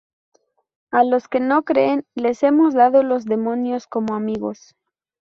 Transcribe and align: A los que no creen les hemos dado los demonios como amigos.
A 0.89 1.03
los 1.03 1.27
que 1.27 1.39
no 1.39 1.61
creen 1.63 2.07
les 2.15 2.41
hemos 2.41 2.73
dado 2.73 3.03
los 3.03 3.23
demonios 3.25 3.85
como 3.85 4.15
amigos. 4.15 4.75